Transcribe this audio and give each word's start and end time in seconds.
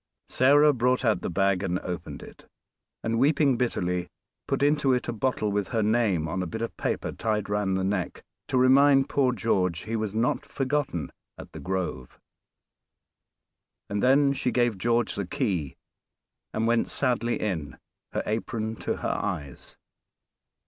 Sarah 0.29 0.73
brought 0.73 1.05
out 1.05 1.21
the 1.21 1.29
bag 1.29 1.61
and 1.61 1.77
opened 1.81 2.23
it, 2.23 2.47
and, 3.03 3.19
weeping 3.19 3.55
bitterly, 3.55 4.07
put 4.47 4.63
into 4.63 4.93
it 4.93 5.07
a 5.07 5.13
bottle 5.13 5.51
with 5.51 5.67
her 5.67 5.83
name 5.83 6.27
on 6.27 6.41
a 6.41 6.47
bit 6.47 6.63
of 6.63 6.75
paper 6.75 7.11
tied 7.11 7.49
round 7.49 7.77
the 7.77 7.83
neck, 7.83 8.23
to 8.47 8.57
remind 8.57 9.09
poor 9.09 9.31
George 9.31 9.81
he 9.81 9.95
was 9.95 10.15
not 10.15 10.43
forgotten 10.43 11.11
at 11.37 11.51
"The 11.51 11.59
Grove," 11.59 12.19
and 13.91 14.01
then 14.01 14.33
she 14.33 14.49
gave 14.49 14.75
George 14.79 15.13
the 15.13 15.27
key 15.27 15.77
and 16.51 16.65
went 16.65 16.87
sadly 16.87 17.39
in, 17.39 17.77
her 18.11 18.23
apron 18.25 18.77
to 18.77 18.95
her 18.97 19.09
eyes. 19.23 19.77